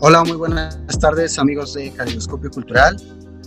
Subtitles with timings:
[0.00, 2.96] Hola, muy buenas tardes amigos de Caleidoscopio Cultural.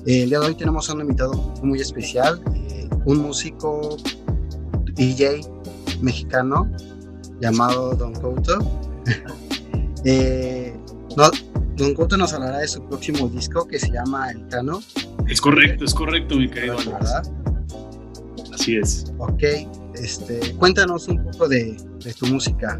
[0.05, 1.31] Eh, el día de hoy tenemos a un invitado
[1.63, 3.95] muy especial, eh, un músico
[4.84, 5.39] DJ
[6.02, 6.70] mexicano
[7.39, 8.59] llamado Don Couto.
[10.03, 10.75] eh,
[11.77, 14.81] Don Couto nos hablará de su próximo disco que se llama El Cano.
[15.29, 16.76] Es correcto, es correcto, mi querido.
[16.76, 17.31] ¿Verdad?
[18.54, 19.13] Así es.
[19.20, 19.43] Ok,
[19.93, 21.77] este, cuéntanos un poco de,
[22.20, 22.77] tu música.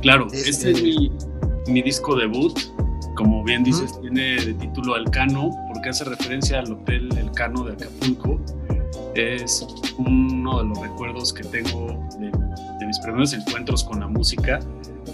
[0.00, 1.12] Claro, este, este es mi,
[1.66, 2.58] mi disco debut
[3.20, 7.74] como bien dices, tiene de título Alcano, porque hace referencia al Hotel El Cano de
[7.74, 8.40] Acapulco.
[9.14, 9.66] Es
[9.98, 14.60] uno de los recuerdos que tengo de, mis primeros encuentros con la música.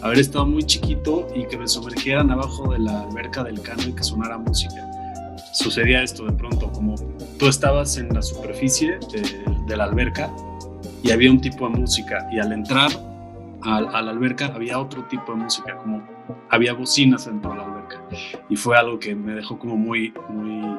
[0.03, 3.93] Haber estado muy chiquito y que me sumergieran abajo de la alberca del Cano y
[3.93, 4.89] que sonara música.
[5.53, 6.95] Sucedía esto de pronto, como
[7.41, 9.01] tú estabas en la superficie
[9.67, 10.31] de, la alberca
[11.03, 12.93] y había un tipo de música y al entrar
[13.67, 16.03] a, la alberca había otro tipo de música, como
[16.51, 18.01] había bocinas dentro de la alberca.
[18.49, 20.79] Y fue algo que me dejó como muy, muy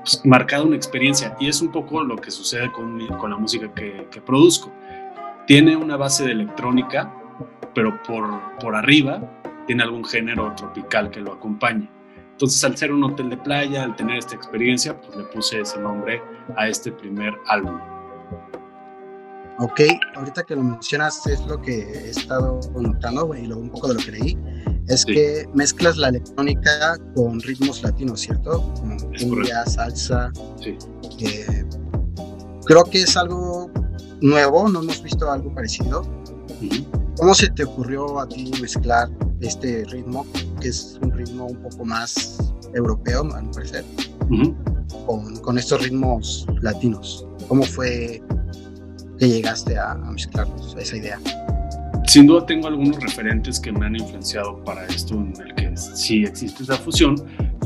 [0.00, 1.36] pues, marcada una experiencia.
[1.40, 4.70] Y es un poco lo que sucede con, con la música que, que, produzco.
[5.46, 7.12] Tiene una base de electrónica,
[7.74, 8.24] pero por,
[8.60, 9.20] por arriba
[9.66, 11.88] tiene algún género tropical que lo acompañe.
[12.32, 15.78] Entonces, al ser un hotel de playa, al tener esta experiencia, pues le puse ese
[15.80, 16.20] nombre
[16.56, 17.78] a este primer álbum.
[19.60, 19.82] Ok,
[20.16, 23.94] ahorita que lo mencionas es lo que he estado notando y luego un poco de
[23.94, 24.38] lo que leí,
[24.88, 28.60] es que mezclas la electrónica con ritmos latinos, ¿cierto?
[28.74, 30.32] Como cumbia, salsa.
[30.60, 30.76] Sí.
[31.20, 31.64] Eh,
[32.64, 33.70] creo que es algo
[34.20, 36.02] nuevo, no hemos visto algo parecido.
[37.16, 39.08] ¿Cómo se te ocurrió a ti mezclar
[39.40, 40.26] este ritmo,
[40.60, 42.38] que es un ritmo un poco más
[42.74, 43.84] europeo, a mi parecer,
[45.06, 47.24] con, con estos ritmos latinos?
[47.46, 48.20] ¿Cómo fue
[49.24, 51.18] que llegaste a, a esa idea?
[52.06, 56.24] Sin duda tengo algunos referentes que me han influenciado para esto, en el que sí
[56.24, 57.16] existe esa fusión,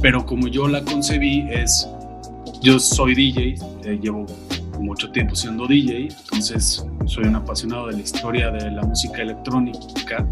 [0.01, 1.89] pero como yo la concebí es,
[2.63, 4.27] yo soy DJ, eh, llevo
[4.79, 10.25] mucho tiempo siendo DJ, entonces soy un apasionado de la historia de la música electrónica,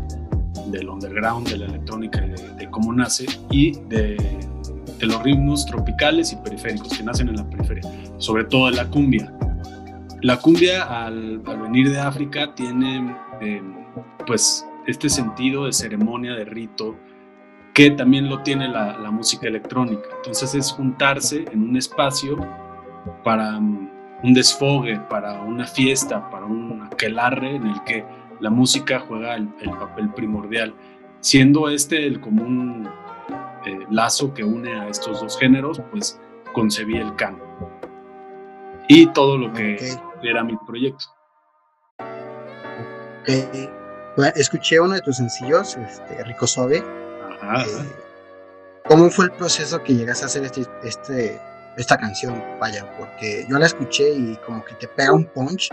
[0.69, 4.17] del underground, de la electrónica, de, de cómo nace y de,
[4.99, 7.83] de, los ritmos tropicales y periféricos que nacen en la periferia,
[8.19, 9.33] sobre todo de la cumbia.
[10.23, 13.63] La cumbia al, venir de África tiene eh,
[14.27, 16.97] pues este sentido de ceremonia, de rito,
[17.75, 20.09] que también lo tiene la, música electrónica.
[20.17, 22.39] Entonces es juntarse en un espacio
[23.23, 23.91] para um,
[24.23, 28.05] un desfogue, para una fiesta, para un aquelarre en el que
[28.41, 30.75] la música juega el, papel primordial,
[31.21, 32.89] siendo este el común
[33.67, 36.19] eh, lazo que une a estos dos géneros, pues
[36.53, 37.45] concebí el canto
[38.89, 39.77] y todo lo que
[40.27, 41.05] era mi proyecto.
[44.35, 46.79] escuché uno de tus sencillos, este, Rico Suave.
[46.79, 47.93] Eh,
[48.89, 51.41] ¿Cómo fue el proceso que llegaste a hacer este, este,
[51.77, 52.43] esta canción?
[52.61, 55.71] Vaya, porque yo la escuché y como que te pega un punch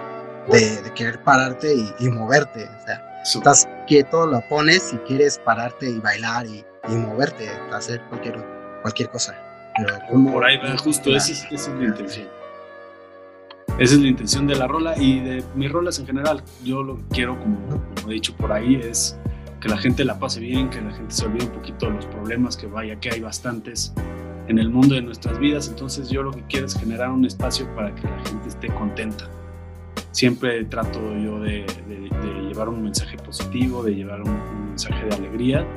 [0.52, 2.66] de, querer pararte y, moverte.
[2.66, 8.44] O sea, estás quieto, lo pones y quieres pararte y bailar y, moverte, hacer cualquier,
[8.81, 9.35] cualquier cosa.
[10.12, 12.43] Por ahí va, justo, esa es la intención.
[13.79, 16.44] Esa es la intención de la rola y de mis rolas en general.
[16.63, 17.57] Yo lo que quiero, como,
[18.07, 19.17] he dicho por ahí, es
[19.59, 22.06] que la gente la pase bien, que la gente se olvide un poquito de los
[22.06, 23.91] problemas, que vaya que hay bastantes
[24.47, 25.69] en el mundo de nuestras vidas.
[25.69, 29.28] Entonces yo lo que quiero es generar un espacio para que la gente esté contenta.
[30.11, 31.66] Siempre trato yo de,
[32.47, 35.67] llevar un mensaje positivo, de llevar un, un, mensaje de alegría.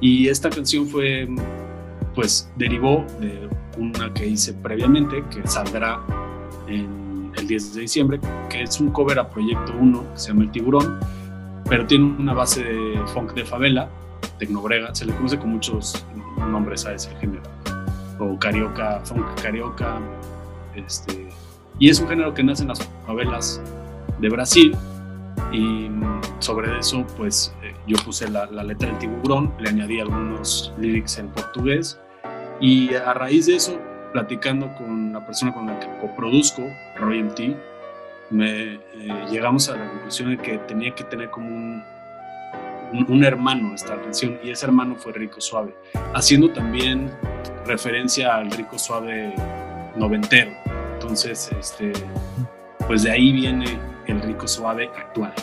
[0.00, 1.28] Y esta canción fue,
[2.14, 3.48] pues, derivó de
[3.78, 6.00] una que hice previamente, que saldrá
[6.68, 7.01] en
[7.42, 10.50] el 10 de diciembre, que es un cover a Proyecto 1, que se llama El
[10.50, 10.98] Tiburón,
[11.68, 13.88] pero tiene una base de funk de favela,
[14.38, 16.04] tecnobrega, se le conoce con muchos
[16.50, 17.42] nombres a ese género,
[18.18, 19.98] o carioca, funk carioca,
[20.74, 21.28] este,
[21.78, 23.60] y es un género que nace en las favelas
[24.20, 24.76] de Brasil,
[25.52, 25.90] y
[26.38, 31.18] sobre eso, pues eh, yo puse la, la letra del tiburón, le añadí algunos lyrics
[31.18, 31.98] en portugués,
[32.60, 33.78] y a raíz de eso
[34.12, 36.62] platicando con la persona con la que coproduzco,
[36.96, 37.56] Royalty,
[38.30, 38.80] me, eh,
[39.30, 41.82] llegamos a la conclusión de que tenía que tener como un,
[43.08, 45.74] un, hermano esta canción y ese hermano fue Rico Suave,
[46.14, 47.10] haciendo también
[47.66, 49.34] referencia al Rico Suave
[49.96, 50.52] noventero.
[50.94, 51.92] Entonces, este,
[52.86, 55.34] pues de ahí viene el Rico Suave actual.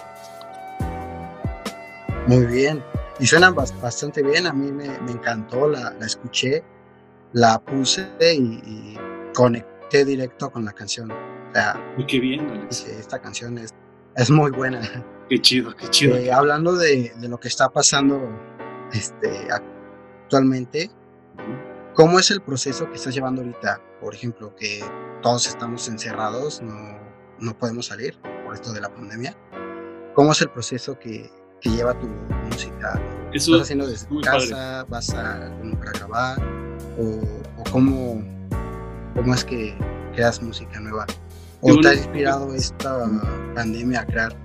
[2.27, 2.83] Muy bien,
[3.19, 6.63] y suenan bastante bien, a mí me, encantó, la escuché
[7.33, 8.97] la puse y,
[9.33, 11.11] conecté directo con la canción.
[11.11, 12.85] O sea, qué bien, Alex.
[12.87, 13.73] Esta canción es,
[14.15, 14.81] es muy buena.
[15.29, 16.17] Qué chido, qué chido.
[16.17, 18.19] Eh, hablando de, de, lo que está pasando
[18.91, 20.89] este, actualmente,
[21.93, 23.79] ¿cómo es el proceso que estás llevando ahorita?
[24.01, 24.83] Por ejemplo, que
[25.21, 26.99] todos estamos encerrados, no,
[27.39, 29.37] no podemos salir por esto de la pandemia.
[30.15, 31.29] ¿Cómo es el proceso que,
[31.61, 32.99] que lleva tu música?
[33.31, 34.83] Eso ¿Estás haciendo desde tu casa?
[34.89, 36.68] ¿Vas a para grabar?
[36.99, 38.21] ¿O, o cómo,
[39.15, 39.73] cómo es que
[40.13, 41.05] creas música nueva?
[41.61, 43.05] ¿O te ha inspirado esta
[43.55, 44.35] pandemia a crear?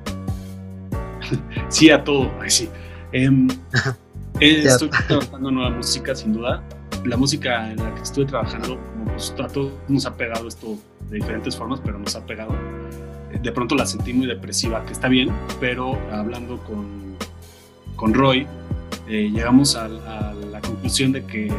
[1.69, 2.69] sí, a todo, sí.
[3.13, 3.49] Em,
[4.41, 6.63] estoy trabajando nueva música, sin duda.
[7.05, 10.79] La música en la que estoy trabajando, como pues, a todos nos ha pegado esto
[11.11, 12.55] de diferentes formas, pero nos ha pegado.
[13.43, 15.29] De pronto la sentí muy depresiva, que está bien,
[15.61, 17.17] pero hablando con,
[17.97, 18.47] con Roy,
[19.09, 21.53] eh, llegamos a, a la conclusión de que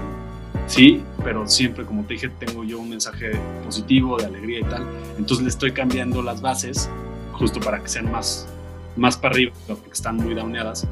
[0.67, 3.31] sí, pero siempre, como te dije, tengo yo un mensaje
[3.63, 4.85] positivo, de alegría y tal.
[5.17, 6.89] Entonces le estoy cambiando las bases
[7.33, 8.47] justo para que sean más,
[8.95, 10.87] más para arriba, porque están muy downeadas,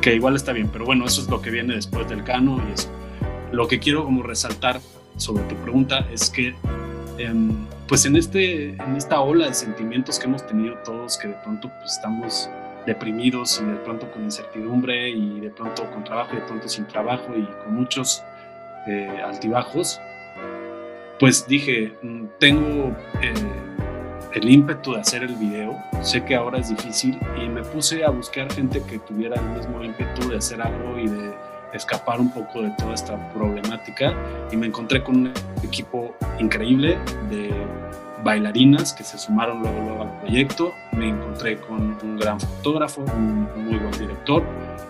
[0.00, 2.72] que igual está bien, pero bueno, eso es lo que viene después del cano y
[2.72, 2.88] eso.
[3.52, 4.80] Lo que quiero como resaltar
[5.16, 6.54] sobre tu pregunta es que
[7.18, 11.34] em, pues en, este, en esta ola de sentimientos que hemos tenido todos, que de
[11.34, 12.50] pronto pues, estamos
[12.86, 16.86] deprimidos y de pronto con incertidumbre y de pronto con trabajo y de pronto sin
[16.86, 18.22] trabajo y con muchos
[18.86, 20.00] eh, altibajos,
[21.18, 23.34] pues dije, mm, tengo eh,
[24.34, 28.10] el ímpetu de hacer el video, sé que ahora es difícil y me puse a
[28.10, 31.34] buscar gente que tuviera el mismo ímpetu de hacer algo y de
[31.72, 34.14] escapar un poco de toda esta problemática
[34.50, 35.32] y me encontré con un
[35.62, 36.98] equipo increíble
[37.30, 37.50] de
[38.24, 43.48] bailarinas que se sumaron luego, luego al proyecto, me encontré con un gran fotógrafo, un,
[43.64, 44.42] muy buen director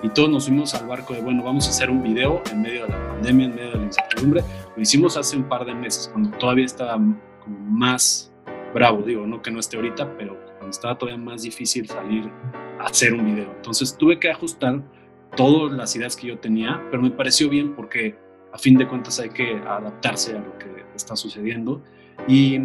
[0.03, 2.83] y todos nos fuimos al barco de, bueno, vamos a hacer un video en medio
[2.83, 4.43] de la pandemia, en medio de la incertidumbre.
[4.77, 8.33] Lo hicimos hace un par de meses, cuando todavía estaba como más
[8.75, 12.31] bravo, digo, no que no esté ahorita, pero cuando estaba todavía más difícil salir
[12.79, 13.51] a hacer un video.
[13.57, 14.83] Entonces tuve que ajustar
[15.37, 18.17] todas las ideas que yo tenía, pero me pareció bien porque
[18.53, 21.83] a fin de cuentas hay que adaptarse a lo que está sucediendo
[22.27, 22.59] y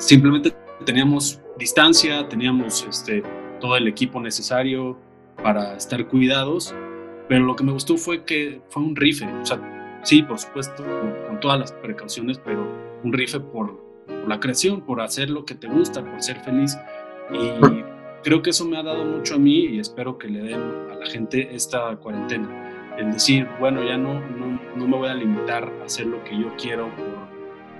[0.00, 0.52] simplemente
[0.84, 3.22] teníamos distancia, teníamos este,
[3.60, 4.98] todo el equipo necesario
[5.42, 6.74] para estar cuidados,
[7.28, 10.82] pero lo que me gustó fue que fue un rife, o sea, sí, por supuesto,
[11.28, 12.66] con, todas las precauciones, pero
[13.02, 13.88] un rife por,
[14.26, 16.76] la creación, por hacer lo que te gusta, por ser feliz.
[17.32, 17.82] Y
[18.22, 20.60] creo que eso me ha dado mucho a mí y espero que le den
[20.90, 22.96] a la gente esta cuarentena.
[22.98, 26.38] El decir, bueno, ya no, no, no me voy a limitar a hacer lo que
[26.38, 26.90] yo quiero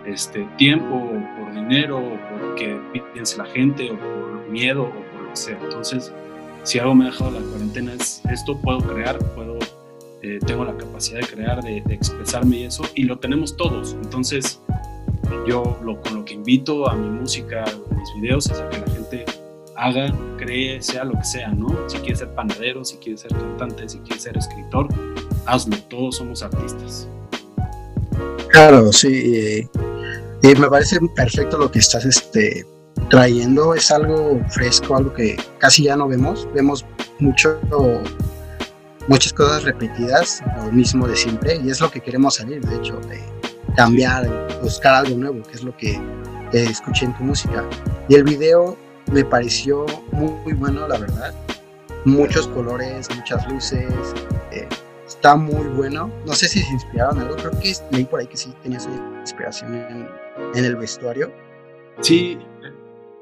[0.06, 2.78] este tiempo, o por dinero, o porque
[3.12, 5.58] piense la gente, o por miedo, o por lo que sea.
[5.62, 6.12] Entonces,
[6.62, 9.58] si algo me ha dejado la cuarentena es esto, puedo crear, puedo,
[10.22, 13.96] eh, tengo la capacidad de crear, de, expresarme y eso, y lo tenemos todos.
[14.02, 14.60] Entonces,
[15.46, 18.78] yo lo, con lo que invito a mi música, a mis videos, es a que
[18.78, 19.24] la gente
[19.76, 21.68] haga, cree, sea lo que sea, ¿no?
[21.88, 24.88] Si quieres ser panadero, si quieres ser cantante, si quieres ser escritor,
[25.46, 27.08] hazlo, todos somos artistas.
[28.50, 29.66] Claro, sí.
[30.42, 32.64] Y me parece perfecto lo que estás este,
[33.10, 36.48] trayendo es algo fresco, algo que casi ya no vemos.
[36.54, 36.86] Vemos
[37.18, 37.60] mucho,
[39.06, 42.96] muchas cosas repetidas, lo mismo de siempre, y es lo que queremos salir, de hecho,
[43.00, 43.20] de
[43.76, 44.28] cambiar,
[44.62, 46.00] buscar algo nuevo, que es lo que
[46.52, 47.64] escuché en tu música.
[48.08, 48.76] Y el video
[49.12, 51.34] me pareció muy, bueno, la verdad.
[52.06, 53.92] Muchos colores, muchas luces.
[55.20, 56.10] Está muy bueno.
[56.24, 57.36] No sé si se inspiraron en algo.
[57.36, 58.88] Creo que leí por ahí que sí tenía su
[59.20, 60.08] inspiración en,
[60.54, 61.30] en el vestuario.
[62.00, 62.38] Sí,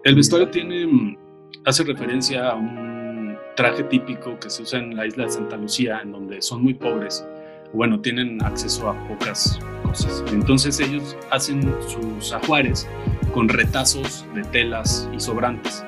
[0.04, 1.18] el vestuario tiene,
[1.64, 5.98] hace referencia a un traje típico que se usa en la isla de Santa Lucía,
[6.00, 7.26] en donde son muy pobres.
[7.72, 10.22] Bueno, tienen acceso a pocas cosas.
[10.30, 12.86] Entonces ellos hacen sus ajuares
[13.34, 15.84] con retazos de telas y sobrantes.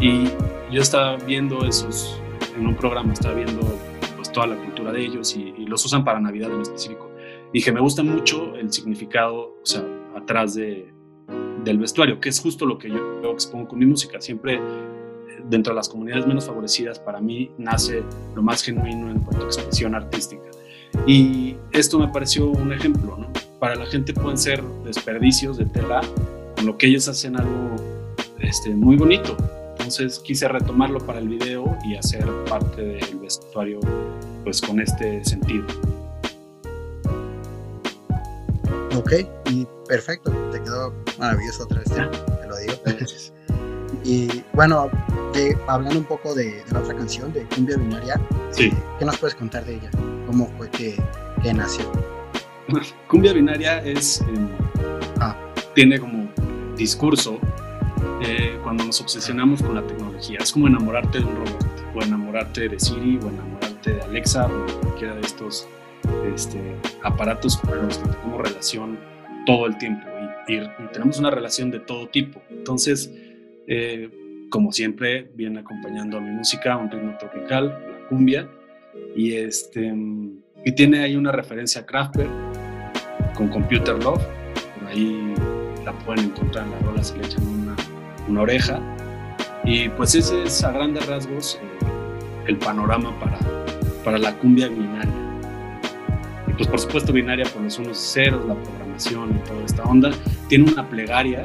[0.00, 0.30] Y
[0.70, 2.18] yo estaba viendo esos
[2.56, 3.60] en un programa, estaba viendo
[4.32, 7.10] toda la cultura de ellos y, y los usan para Navidad en específico.
[7.52, 9.84] Dije, me gusta mucho el significado, o sea,
[10.16, 10.92] atrás de,
[11.64, 14.20] del vestuario, que es justo lo que yo, expongo con mi música.
[14.20, 14.60] Siempre eh,
[15.48, 18.02] dentro de las comunidades menos favorecidas, para mí nace
[18.34, 20.44] lo más genuino en cuanto a expresión artística.
[21.06, 23.28] Y esto me pareció un ejemplo, ¿no?
[23.58, 26.00] Para la gente pueden ser desperdicios de tela,
[26.56, 27.76] con lo que ellos hacen algo
[28.40, 29.36] este, muy bonito.
[29.82, 33.80] Entonces quise retomarlo para el video y hacer parte del vestuario
[34.44, 35.66] pues con este sentido.
[38.96, 39.12] Ok,
[39.50, 42.74] y perfecto, te quedó maravilloso otra vez, te, lo digo.
[44.04, 44.88] Y bueno,
[45.66, 48.20] hablando un poco de, la otra canción, de Cumbia Binaria,
[48.52, 48.72] sí.
[49.00, 49.90] ¿qué nos puedes contar de ella?
[50.26, 50.96] ¿Cómo fue que,
[51.52, 51.90] nació?
[53.08, 54.48] Cumbia Binaria es, em,
[55.18, 55.36] ah.
[55.74, 56.30] tiene como
[56.76, 57.40] discurso
[58.24, 60.38] eh, cuando nos obsesionamos con la tecnología.
[60.40, 64.80] Es como enamorarte de un robot, o enamorarte de Siri, o enamorarte de Alexa, o
[64.80, 65.68] cualquiera de estos
[66.34, 68.98] este, aparatos con los que tenemos relación
[69.46, 70.06] todo el tiempo
[70.48, 70.60] y,
[70.92, 72.42] tenemos una relación de todo tipo.
[72.50, 73.12] Entonces,
[73.66, 74.10] eh,
[74.50, 78.48] como siempre, viene acompañando a mi música un ritmo tropical, la cumbia,
[79.16, 79.92] y, este,
[80.64, 82.30] y tiene ahí una referencia a Kraftwerk
[83.34, 84.22] con Computer Love,
[84.78, 85.34] por ahí
[85.84, 87.76] la pueden encontrar en la rola, se le echan una,
[88.28, 88.80] una oreja,
[89.64, 91.86] y pues ese es a grandes rasgos eh,
[92.46, 93.38] el panorama para,
[94.04, 95.12] para la cumbia binaria.
[96.48, 100.10] Y pues por supuesto binaria por los unos ceros, la programación y toda esta onda.
[100.48, 101.44] Tiene una plegaria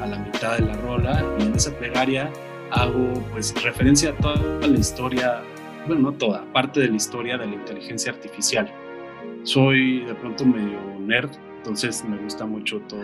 [0.00, 2.30] a la mitad de la rola y en esa plegaria
[2.70, 5.42] hago pues referencia a toda la historia,
[5.86, 8.72] bueno, no toda, parte de la historia de la inteligencia artificial.
[9.42, 13.02] Soy de pronto medio nerd, entonces me gusta mucho todo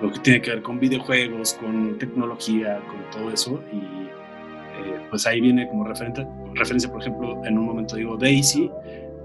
[0.00, 5.26] lo que tiene que ver con videojuegos, con tecnología, con todo eso y eh, pues
[5.26, 8.70] ahí viene como referente, referencia, por ejemplo, en un momento digo Daisy.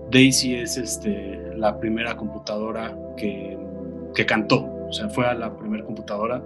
[0.09, 3.57] Daisy es este, la primera computadora que,
[4.13, 6.41] que cantó, o sea, fue a la primera computadora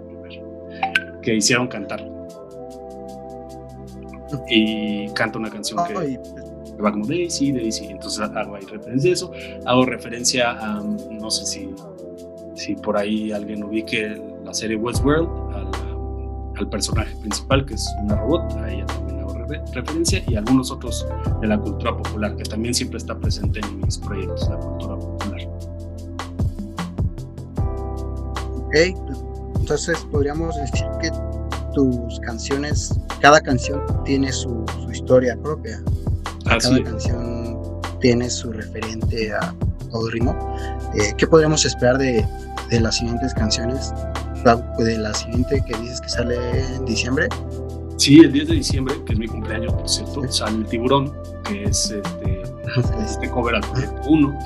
[1.22, 2.04] que hicieron cantar.
[4.48, 6.18] Y canta una canción que,
[6.82, 9.32] va como Daisy, Daisy, entonces hago ahí referencia a eso.
[9.64, 11.74] Hago referencia a, no sé si,
[12.56, 15.28] si por ahí alguien ubique la serie Westworld,
[16.58, 19.34] al personaje principal, que es una robot, a ella también hago
[19.74, 21.06] referencia, y algunos otros
[21.40, 25.40] de la cultura popular, que también siempre está presente en mis proyectos, la cultura popular.
[28.56, 28.74] Ok,
[29.60, 31.10] entonces podríamos decir que
[31.74, 35.82] tus canciones, cada canción tiene su, historia propia.
[36.44, 39.54] cada canción tiene su referente a
[39.90, 40.34] todo ritmo.
[40.98, 42.26] Eh, ¿Qué podríamos esperar de,
[42.70, 43.92] de las siguientes canciones?
[44.78, 46.36] de la siguiente que dices que sale
[46.76, 47.28] en diciembre.
[47.96, 51.12] Sí, el 10 de diciembre, que es mi cumpleaños, por cierto, sale el tiburón,
[51.48, 52.42] que es este,
[53.04, 54.38] este cover al proyecto 1,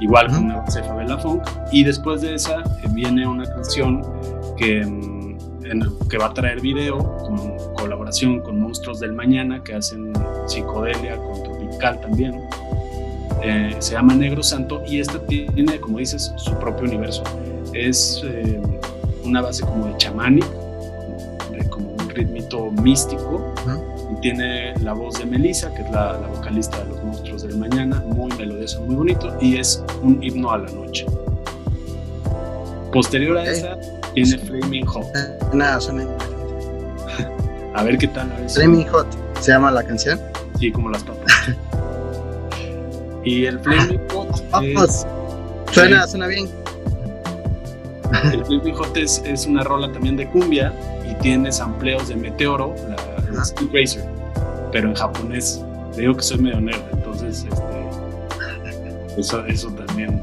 [0.00, 1.42] igual con una base de Favela Funk.
[1.70, 4.02] Y después de esa eh, viene una canción
[4.56, 7.36] que, mm, que va a traer video con
[7.74, 10.12] colaboración con Monstruos del Mañana, que hacen
[10.46, 12.40] psicodelia con Tropical también.
[13.42, 17.22] Eh, se llama Negro Santo y esta tiene, como dices, su propio universo.
[17.72, 18.22] Es.
[18.24, 18.60] Eh,
[19.24, 20.48] una base como de chamánico,
[21.70, 23.54] como, un ritmito místico.
[24.12, 28.02] Y tiene la voz de Melissa, que es la, vocalista de Los Monstruos del Mañana,
[28.06, 31.06] muy melodioso, muy bonito, y es un himno a la noche.
[32.92, 33.78] Posterior a esa,
[34.12, 35.06] tiene Flaming Hot.
[35.52, 36.06] Nada, suena
[37.74, 38.30] A ver qué tal.
[38.48, 39.06] Flaming Hot,
[39.40, 40.20] ¿se llama la canción?
[40.60, 41.32] Sí, como las papas.
[43.24, 44.30] y el Flaming Hot.
[44.62, 45.06] Es,
[45.72, 46.48] suena, suena bien.
[48.32, 50.72] El Flaming Hot es, una rola también de cumbia
[51.10, 54.04] y tiene sampleos de Meteoro, la, Speed Racer,
[54.72, 55.60] pero en japonés.
[55.96, 60.20] Le digo que soy medio nerd, entonces este, eso, eso también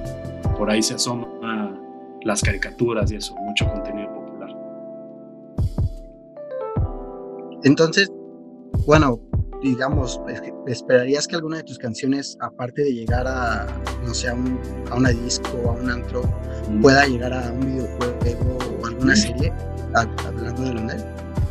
[0.58, 1.28] por ahí se asoma
[2.24, 4.50] las caricaturas y eso, mucho contenido popular.
[7.64, 8.12] Entonces,
[8.86, 9.20] bueno,
[9.62, 10.20] digamos,
[10.68, 13.68] esperarías que alguna de tus canciones, aparte de llegar a,
[14.06, 16.24] no sé, a, un, a una disco, a un antro,
[16.82, 19.54] pueda llegar a un videojuego o alguna serie,
[19.94, 20.82] hablando de lo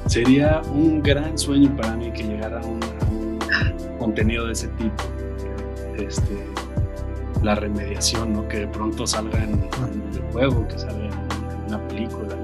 [0.07, 2.81] Sería un gran sueño para mí que llegara a un,
[3.99, 5.05] contenido de ese tipo.
[5.99, 6.47] Este,
[7.43, 8.49] la remediación, ¿no?
[8.49, 12.35] Que de pronto salga en, un videojuego, que salga en, una película,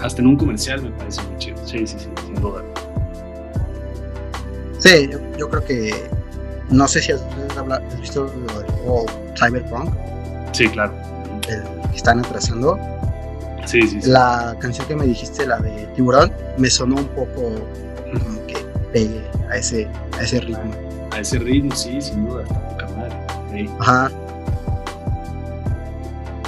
[0.00, 1.56] hasta en un comercial me parece muy chido.
[1.66, 2.64] Sí, sí, sí, sin duda.
[4.82, 5.08] Sí,
[5.38, 6.10] yo, creo que
[6.70, 7.22] no sé si has,
[8.00, 9.94] visto lo Cyberpunk.
[10.52, 10.92] Sí, claro.
[11.42, 12.78] que están atrasando.
[13.64, 17.54] Sí, sí, La canción que me dijiste, la de Tiburón, me sonó un poco
[18.12, 18.56] como que
[18.92, 19.86] pegue a ese,
[20.18, 20.72] a ese ritmo.
[21.12, 23.70] A ese ritmo, sí, sin duda, está poca madre.
[23.78, 24.10] Ajá.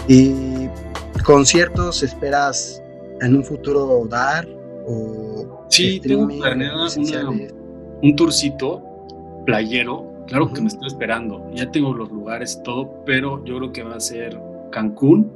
[0.08, 0.68] ¿Y
[1.24, 2.82] conciertos esperas
[3.20, 4.48] en un futuro dar?
[4.86, 7.63] O sí, tengo planeado una,
[8.02, 8.82] un tourcito
[9.46, 13.82] playero, claro que me estoy esperando, ya tengo los lugares, todo, pero yo creo que
[13.82, 15.30] va a ser Cancún,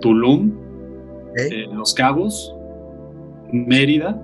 [0.00, 0.52] Tulum,
[1.36, 2.54] eh, Los Cabos,
[3.52, 4.20] Mérida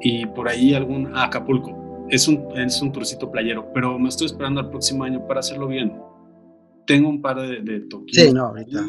[0.00, 2.06] y por ahí algún ah, Acapulco.
[2.10, 5.66] Es un, es un tourcito playero, pero me estoy esperando al próximo año para hacerlo
[5.68, 5.92] bien.
[6.86, 8.84] Tengo un par de, de Sí, no, ahorita.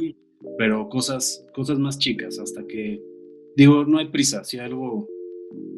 [0.57, 3.01] pero cosas, cosas más chicas, hasta que,
[3.55, 5.07] digo, no hay prisa, si algo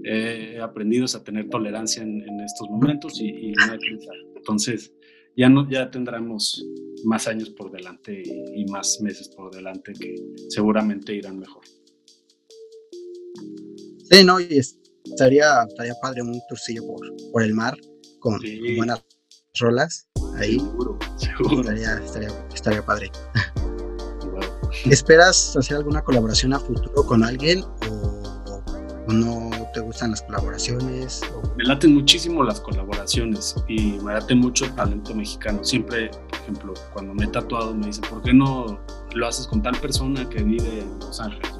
[0.03, 3.79] he aprendido a tener tolerancia en, estos momentos y, no hay
[4.35, 4.93] Entonces,
[5.35, 6.65] ya, no, ya tendremos
[7.03, 10.15] más años por delante y, más meses por delante que
[10.49, 11.63] seguramente irán mejor.
[14.09, 16.99] Sí, no, y estaría, estaría padre un turcillo por,
[17.31, 17.77] por el mar
[18.19, 18.39] con,
[18.77, 19.03] buenas
[19.59, 20.07] rolas.
[20.35, 20.59] ahí.
[20.59, 21.61] Seguro, seguro.
[21.61, 23.11] Estaría, estaría, estaría padre.
[24.85, 28.63] ¿Esperas hacer alguna colaboración a futuro con alguien o,
[29.07, 31.21] no te gustan las colaboraciones?
[31.55, 35.63] Me laten muchísimo las colaboraciones y me late mucho el talento mexicano.
[35.63, 38.79] Siempre, por ejemplo, cuando me he tatuado me dicen, ¿por qué no
[39.13, 41.51] lo haces con tal persona que vive en Los Ángeles?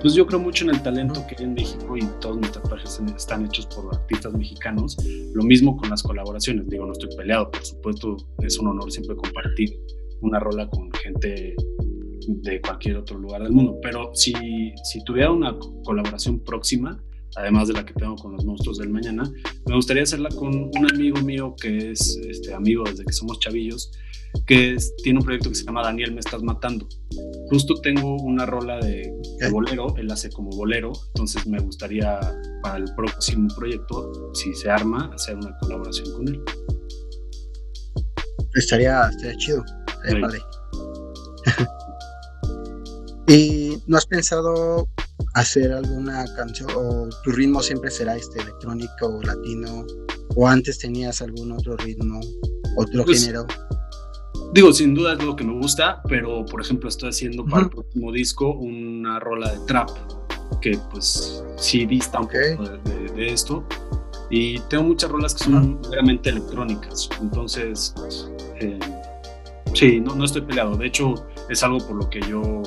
[0.00, 3.02] Pues yo creo mucho en el talento que hay en México y todos mis tatuajes
[3.14, 4.96] están hechos por artistas mexicanos.
[5.34, 6.66] Lo mismo con las colaboraciones.
[6.68, 9.78] Digo, no estoy peleado, por supuesto, es un honor siempre compartir
[10.22, 11.54] una rola con gente
[12.28, 13.78] de cualquier otro lugar del mundo.
[13.82, 14.32] Pero si,
[14.84, 17.02] si tuviera una colaboración próxima,
[17.36, 19.30] además de la que tengo con los monstruos del mañana,
[19.66, 23.90] me gustaría hacerla con un amigo mío que es este, amigo desde que somos chavillos,
[24.46, 26.88] que tiene un proyecto que se llama Daniel Me Estás Matando.
[27.50, 29.12] Justo tengo una rola de,
[29.50, 32.20] bolero, él hace como bolero, entonces me gustaría
[32.62, 36.42] para el próximo proyecto, si se arma, hacer una colaboración con él.
[38.54, 39.64] Estaría, estaría chido,
[40.04, 40.38] estaría
[43.28, 44.88] ¿Y no has pensado
[45.36, 49.86] hacer alguna canción o tu ritmo siempre será este electrónico o latino
[50.34, 52.20] o antes tenías algún otro ritmo,
[52.76, 53.46] otro pues, género?
[54.54, 57.70] Digo, sin duda es lo que me gusta, pero por ejemplo estoy haciendo para el
[57.70, 59.90] próximo disco una rola de trap
[60.62, 62.70] que pues sí dista un poco
[63.14, 63.62] de, esto
[64.30, 67.94] y tengo muchas rolas que son realmente electrónicas, entonces
[68.60, 68.78] eh,
[69.74, 71.14] sí, no, no estoy peleado, de hecho
[71.50, 72.62] es algo por lo que yo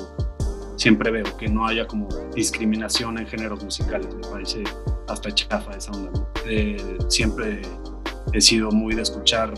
[0.79, 4.63] siempre veo, que no haya como discriminación en géneros musicales, me parece
[5.09, 6.11] hasta chafa esa onda.
[6.47, 6.77] Eh,
[7.09, 7.61] siempre
[8.31, 9.53] he sido muy de escuchar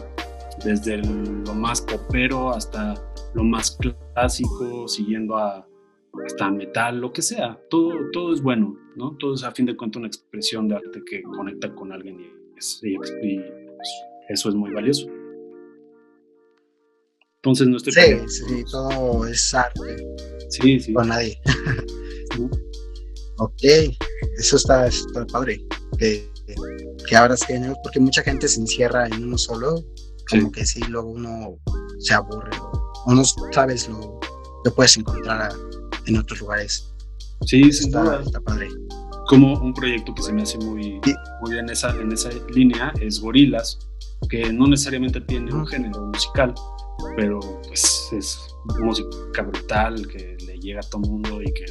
[0.66, 2.96] desde lo más popero hasta
[3.36, 5.68] lo más clásico, siguiendo a
[6.26, 9.16] hasta metal, lo que sea, todo, todo es bueno, ¿no?
[9.18, 12.26] Todo es a fin de cuentas una expresión de arte que conecta con alguien y,
[12.54, 12.82] pues,
[14.28, 15.08] eso es muy valioso.
[17.36, 17.94] Entonces no estoy...
[17.94, 20.06] Sí, sí, todo es arte.
[20.52, 20.94] Sí, sí.
[20.94, 21.40] Con nadie.
[23.38, 23.64] ok,
[24.38, 25.64] eso está, está padre.
[25.98, 26.30] Que,
[27.08, 29.84] que abras géneros, porque mucha gente se encierra en uno solo,
[30.30, 31.58] como que sí, luego uno
[32.00, 32.52] se aburre
[33.06, 34.20] o, no sabes lo
[34.64, 35.52] que puedes encontrar
[36.06, 36.88] en otros lugares.
[37.46, 38.70] Sí, está, está padre.
[39.28, 41.00] Como un proyecto que se me hace muy,
[41.42, 43.80] muy en, esa, en esa línea es Gorilas,
[44.30, 46.54] que no necesariamente tiene un género musical,
[47.16, 51.66] pero pues es música brutal que le llega a todo mundo y que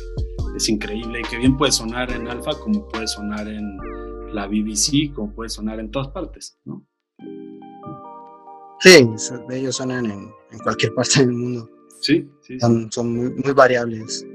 [0.56, 3.78] es increíble y que bien puede sonar en alfa como puede sonar en
[4.32, 6.86] la BBC, como puede sonar en todas partes, ¿no?
[8.80, 9.06] Sí,
[9.50, 11.68] ellos suenan en, cualquier parte del mundo.
[12.00, 12.58] Sí, sí.
[12.60, 14.26] Son, muy, variables.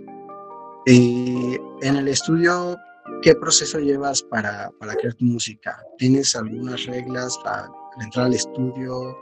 [0.86, 2.77] Y en el estudio,
[3.23, 5.81] ¿qué proceso llevas para, para crear tu música?
[5.97, 7.71] ¿Tienes algunas reglas para
[8.03, 9.17] entrar al estudio?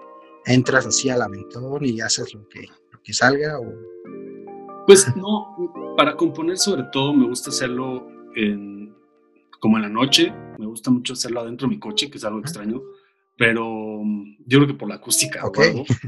[0.45, 3.73] Entras así a la mentón y haces lo que, lo que salga o...
[4.85, 8.93] Pues no, para componer sobre todo me gusta hacerlo en,
[9.59, 12.39] como en la noche, me gusta mucho hacerlo adentro de mi coche, que es algo
[12.39, 12.81] extraño,
[13.37, 13.65] pero
[14.03, 15.41] mm, yo creo que por la acústica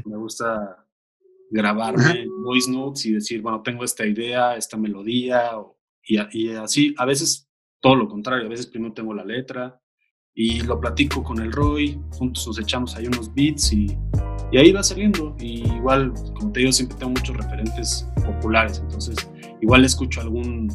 [0.04, 0.84] me gusta
[1.50, 5.52] grabarme voice notes y decir, bueno, tengo esta idea, esta melodía,
[6.04, 7.48] y, y, así, a veces
[7.80, 9.80] todo lo contrario, a veces primero tengo la letra
[10.34, 13.96] y lo platico con el Roy, juntos nos echamos ahí unos beats y
[14.52, 15.34] y ahí va saliendo.
[15.38, 18.78] Y igual, como te digo, siempre tengo muchos referentes populares.
[18.78, 19.28] Entonces,
[19.60, 20.72] igual escucho algún,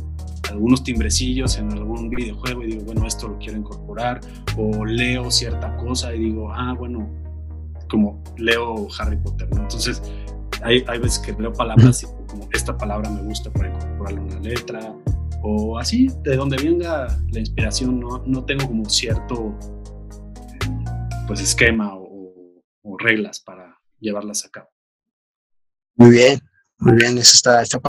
[0.49, 4.21] algunos timbrecillos en algún videojuego y digo, bueno, esto lo quiero incorporar.
[4.57, 7.09] O leo cierta cosa y digo, ah, bueno,
[7.89, 9.47] como leo Harry Potter.
[9.51, 10.01] Entonces,
[10.63, 14.39] hay, hay veces que leo palabras y como esta palabra me gusta para incorporarle una
[14.39, 14.93] letra.
[15.43, 19.55] O así, de donde venga la inspiración, no, no tengo como cierto
[21.25, 21.95] pues esquema
[22.81, 24.69] o reglas para llevarlas a cabo.
[25.95, 26.39] Muy bien,
[26.79, 27.79] muy bien, eso está, está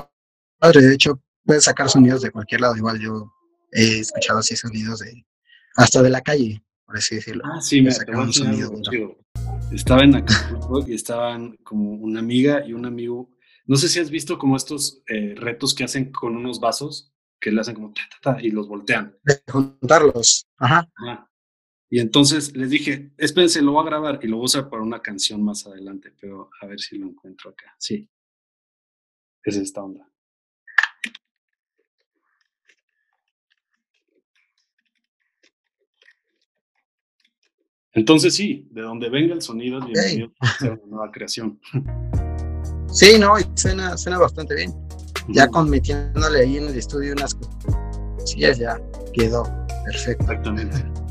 [0.59, 0.83] padre.
[0.83, 2.77] De hecho, puedes sacar sonidos de cualquier lado.
[2.77, 3.33] Igual yo
[3.73, 5.25] he escuchado así sonidos de
[5.77, 7.43] hasta de la calle, por así decirlo.
[7.47, 8.73] Ah, sí, me un sonido.
[9.73, 13.31] Estaba en Acapulco y estaban como una amiga y un amigo.
[13.65, 17.51] No sé si has visto como estos eh, retos que hacen con unos vasos que
[17.51, 19.17] le hacen como ta, ta, ta, y los voltean.
[19.25, 20.47] De juntarlos.
[20.59, 20.89] Ajá.
[21.93, 24.83] Y entonces les dije, espérense, lo voy a grabar y lo voy a usar para
[24.83, 27.77] una canción más adelante, pero a ver si lo encuentro acá.
[27.79, 28.09] Sí.
[29.45, 30.09] Es esta onda.
[37.93, 41.61] Entonces sí, de donde venga el sonido es bienvenido a una nueva creación.
[42.89, 44.71] Sí, no, suena, suena bastante bien.
[45.29, 47.35] Ya con metiéndole ahí en el estudio unas
[48.19, 48.79] cosillas ya
[49.15, 49.45] quedó
[49.87, 50.25] perfecto.
[50.25, 51.02] Exactamente.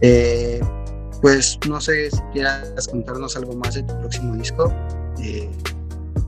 [0.00, 0.60] Eh,
[1.20, 4.72] pues no sé si quieras contarnos algo más de tu próximo disco.
[5.22, 5.48] Eh,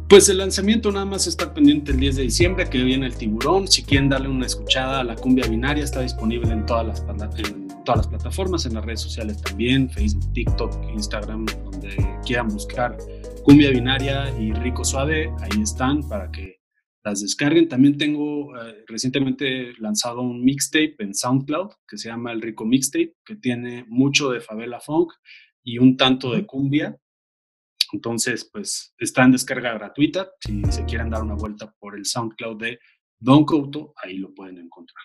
[0.09, 3.67] pues el lanzamiento nada más está pendiente el 10 de diciembre, que viene el tiburón.
[3.67, 7.01] Si quieren darle una escuchada a la cumbia binaria, está disponible en todas las,
[7.39, 12.97] en todas las plataformas, en las redes sociales también, Facebook, TikTok, Instagram, donde quieran buscar
[13.43, 16.52] cumbia binaria y rico suave, ahí están para que
[17.05, 17.69] las descarguen.
[17.69, 23.17] También tengo eh, recientemente lanzado un mixtape en SoundCloud que se llama El Rico Mixtape,
[23.25, 25.13] que tiene mucho de favela funk
[25.65, 26.99] y un tanto de cumbia
[27.93, 30.33] entonces, pues está en descarga gratuita.
[30.41, 32.79] Si se quieren dar una vuelta por el SoundCloud de
[33.19, 35.05] Don Couto, ahí lo pueden encontrar.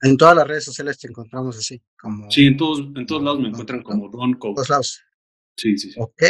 [0.00, 2.28] En todas las redes sociales te encontramos así, como...
[2.28, 4.56] Sí, en todos, en todos lados me encuentran como Don Couto.
[4.56, 5.00] Todos lados.
[5.56, 6.00] Sí, sí, sí.
[6.00, 6.22] Ok.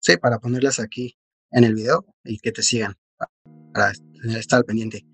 [0.00, 1.16] Sí, para ponerlas aquí
[1.52, 2.94] en el video y que te sigan,
[3.72, 3.92] para
[4.38, 5.04] estar al pendiente.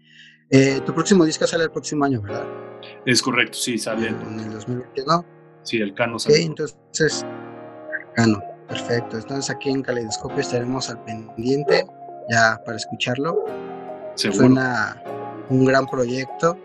[0.50, 2.46] Eh, tu próximo disco sale el próximo año, ¿verdad?
[3.04, 4.08] Es correcto, sí, sale.
[4.08, 5.24] En el 2021.
[5.62, 6.42] Sí, el Cano sale.
[6.42, 7.24] Entonces,
[8.14, 8.42] Cano.
[8.68, 11.86] Perfecto, entonces aquí en Caleidoscopio estaremos al pendiente
[12.30, 13.44] ya para escucharlo.
[14.14, 15.02] Suena
[15.48, 16.58] un gran proyecto.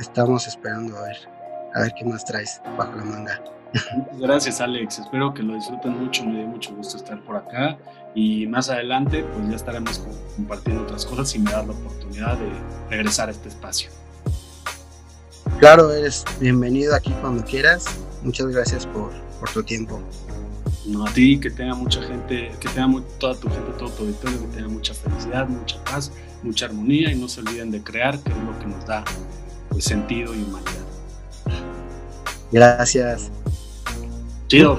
[0.00, 1.16] Estamos esperando a ver,
[1.74, 3.40] a ver qué más traes bajo la manga.
[4.18, 7.76] Gracias Alex, espero que lo disfruten mucho, me dio mucho gusto estar por acá
[8.14, 10.02] y más adelante pues ya estaremos
[10.36, 12.50] compartiendo otras cosas y me da la oportunidad de
[12.90, 13.90] regresar a este espacio.
[15.58, 17.86] Claro, eres bienvenido aquí cuando quieras.
[18.22, 20.00] Muchas gracias por, por tu tiempo
[21.06, 24.56] a ti, que tenga mucha gente, que tenga toda tu gente, todo tu auditorio, que
[24.56, 26.12] tenga mucha felicidad, mucha paz,
[26.42, 29.04] mucha armonía y no se olviden de crear, que es lo que nos da
[29.68, 30.72] pues, sentido y humanidad.
[32.52, 33.30] Gracias.
[34.48, 34.78] Chido.